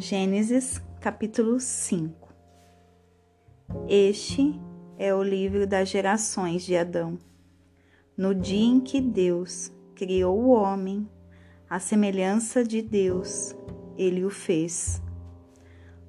[0.00, 2.32] Gênesis capítulo 5
[3.88, 4.54] Este
[4.96, 7.18] é o livro das gerações de Adão.
[8.16, 11.10] No dia em que Deus criou o homem,
[11.68, 13.56] à semelhança de Deus,
[13.96, 15.02] ele o fez.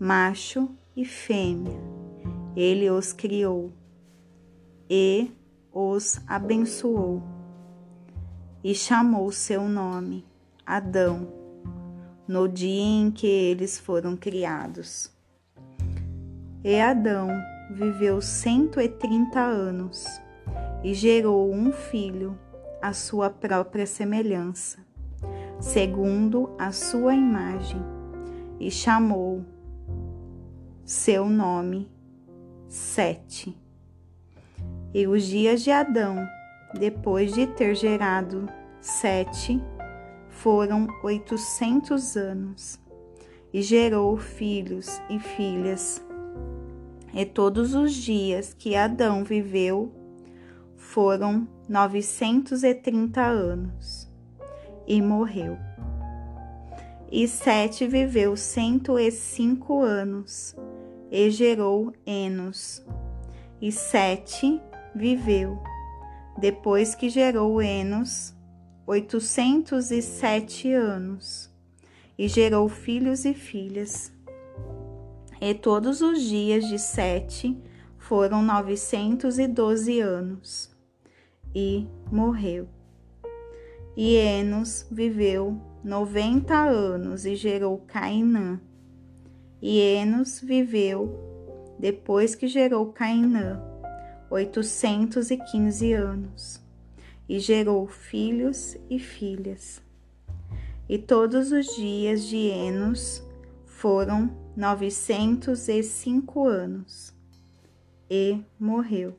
[0.00, 0.66] Macho
[0.96, 1.78] e fêmea,
[2.56, 3.70] ele os criou
[4.88, 5.30] e
[5.70, 7.22] os abençoou
[8.64, 10.24] e chamou seu nome
[10.64, 11.43] Adão
[12.26, 15.12] no dia em que eles foram criados.
[16.62, 17.28] E Adão
[17.70, 20.06] viveu cento e trinta anos
[20.82, 22.38] e gerou um filho
[22.80, 24.78] à sua própria semelhança,
[25.60, 27.82] segundo a sua imagem,
[28.60, 29.44] e chamou
[30.84, 31.90] seu nome
[32.68, 33.56] Sete.
[34.92, 36.26] E os dias de Adão,
[36.78, 38.48] depois de ter gerado
[38.80, 39.62] Sete,
[40.34, 42.78] foram oitocentos anos
[43.52, 46.04] e gerou filhos e filhas.
[47.14, 49.92] E todos os dias que Adão viveu
[50.76, 54.10] foram novecentos e trinta anos
[54.86, 55.56] e morreu.
[57.10, 60.56] E Sete viveu cento e cinco anos
[61.10, 62.84] e gerou Enos.
[63.60, 64.60] E Sete
[64.94, 65.62] viveu,
[66.36, 68.33] depois que gerou Enos,
[68.86, 71.50] oitocentos e sete anos
[72.18, 74.12] e gerou filhos e filhas.
[75.40, 77.58] E todos os dias de Sete
[77.98, 80.70] foram novecentos e doze anos
[81.54, 82.68] e morreu.
[83.96, 88.60] E Enos viveu noventa anos e gerou Cainã.
[89.60, 93.62] E Enos viveu, depois que gerou Cainã,
[94.30, 96.63] oitocentos e quinze anos
[97.28, 99.82] e gerou filhos e filhas.
[100.88, 103.22] E todos os dias de Enos
[103.64, 107.14] foram novecentos e cinco anos,
[108.10, 109.18] e morreu.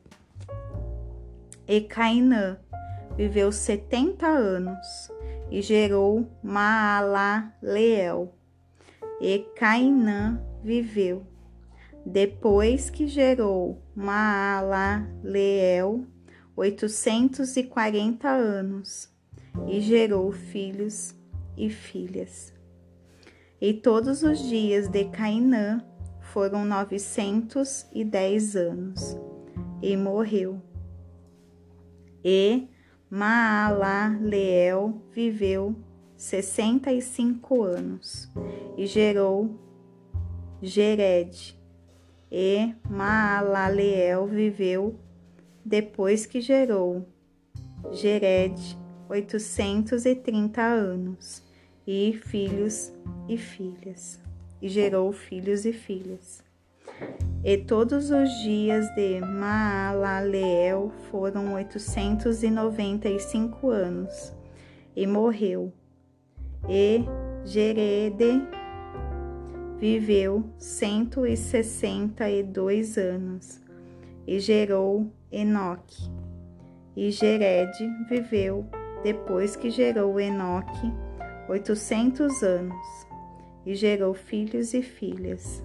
[1.66, 2.58] E Cainã
[3.16, 5.10] viveu setenta anos
[5.50, 8.32] e gerou Maalaleel.
[9.20, 11.26] E Cainã viveu,
[12.04, 14.66] depois que gerou Maalaleel,
[16.56, 19.14] oitocentos e quarenta anos
[19.68, 21.14] e gerou filhos
[21.56, 22.52] e filhas.
[23.60, 25.84] E todos os dias de Cainã
[26.20, 29.16] foram novecentos e dez anos
[29.82, 30.60] e morreu.
[32.24, 32.68] E
[33.08, 35.76] Maalaleel viveu
[36.16, 38.32] sessenta e cinco anos
[38.76, 39.58] e gerou
[40.62, 41.56] Gered.
[42.30, 44.98] E Maalaleel viveu
[45.66, 47.04] depois que gerou
[47.92, 48.78] Gered,
[49.08, 51.42] oitocentos e trinta anos,
[51.84, 52.92] e filhos
[53.28, 54.20] e filhas,
[54.62, 56.40] e gerou filhos e filhas.
[57.44, 64.32] E todos os dias de Maalaleel foram oitocentos e noventa e cinco anos,
[64.94, 65.72] e morreu.
[66.68, 67.00] E
[67.44, 68.40] Gerede
[69.80, 73.60] viveu cento e sessenta e dois anos,
[74.26, 76.08] e gerou Enoque.
[76.96, 77.76] E Gered
[78.08, 78.64] viveu,
[79.02, 80.92] depois que gerou Enoque,
[81.48, 83.06] oitocentos anos,
[83.64, 85.62] e gerou filhos e filhas.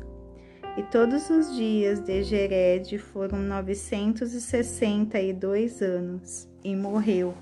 [0.77, 7.33] E todos os dias de Gered foram novecentos e sessenta e dois anos, e morreu.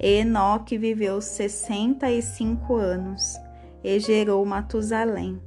[0.00, 3.36] Enoque viveu sessenta e cinco anos,
[3.84, 5.40] e gerou Matusalém.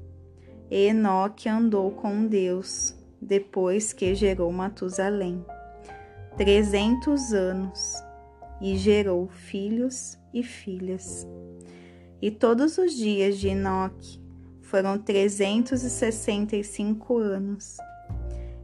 [0.69, 5.45] E Enoque andou com Deus depois que gerou Matusalém,
[6.35, 7.93] trezentos anos,
[8.59, 11.27] e gerou filhos e filhas.
[12.21, 14.19] E todos os dias de Enoque
[14.61, 17.77] foram trezentos e sessenta e cinco anos.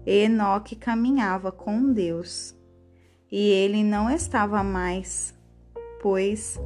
[0.06, 2.56] E Enoque caminhava com Deus,
[3.32, 5.36] e ele não estava mais,
[6.02, 6.60] pois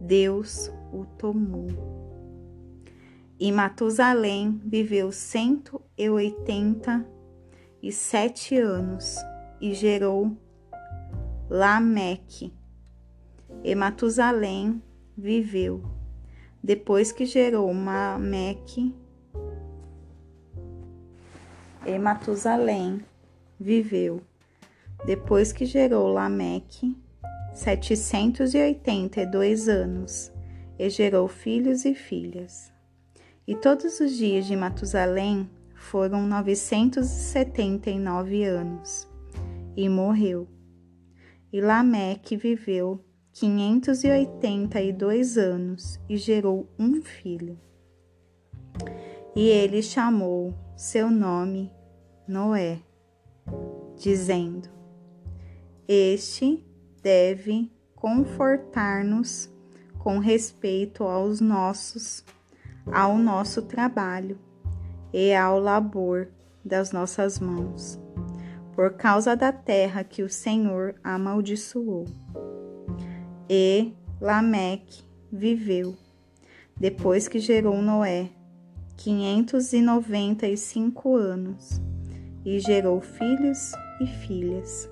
[0.00, 1.66] Deus o tomou.
[3.38, 7.06] E Matusalém viveu cento e oitenta
[7.82, 9.16] e sete anos
[9.60, 10.36] e gerou
[11.48, 12.52] Lameque.
[13.62, 14.82] E Matusalém
[15.16, 15.82] viveu.
[16.62, 18.94] Depois que gerou Lameque,
[21.86, 23.00] e Matusalém
[23.58, 24.20] viveu.
[25.06, 26.96] Depois que gerou Lameque,
[27.54, 30.30] setecentos e oitenta e dois anos,
[30.78, 32.72] e gerou filhos e filhas.
[33.46, 35.48] E todos os dias de Matusalém
[35.78, 39.08] foram 979 anos
[39.76, 40.48] e morreu.
[41.52, 47.56] E Lameque viveu 582 anos e gerou um filho.
[49.34, 51.72] E ele chamou seu nome
[52.26, 52.80] Noé,
[53.96, 54.68] dizendo:
[55.86, 56.64] Este
[57.00, 59.48] deve confortar-nos
[59.98, 62.24] com respeito aos nossos,
[62.92, 64.38] ao nosso trabalho
[65.12, 66.28] e ao labor
[66.64, 67.98] das nossas mãos,
[68.74, 72.04] por causa da terra que o Senhor amaldiçoou.
[73.48, 75.02] E Lameque
[75.32, 75.96] viveu,
[76.76, 78.30] depois que gerou Noé,
[78.96, 81.80] quinhentos e noventa e cinco anos,
[82.44, 84.90] e gerou filhos e filhas.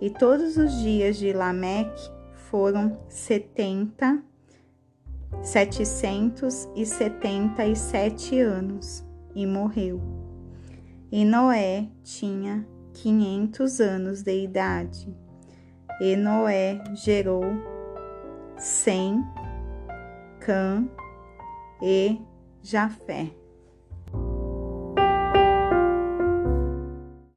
[0.00, 2.10] E todos os dias de Lameque
[2.50, 4.22] foram setenta,
[5.42, 9.05] setecentos e setenta e sete anos,
[9.36, 10.00] e morreu.
[11.12, 15.14] E Noé tinha quinhentos anos de idade.
[16.00, 17.44] E Noé gerou
[18.58, 19.22] Sem,
[20.40, 20.88] Cã
[21.82, 22.18] e
[22.62, 23.30] Jafé.